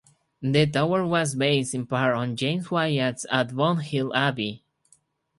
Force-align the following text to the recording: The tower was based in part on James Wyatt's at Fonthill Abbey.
The 0.41 0.65
tower 0.65 1.05
was 1.05 1.35
based 1.35 1.75
in 1.75 1.85
part 1.85 2.15
on 2.15 2.35
James 2.35 2.71
Wyatt's 2.71 3.27
at 3.29 3.51
Fonthill 3.51 4.11
Abbey. 4.15 4.63